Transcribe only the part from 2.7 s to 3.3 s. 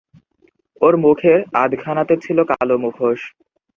মুখোশ।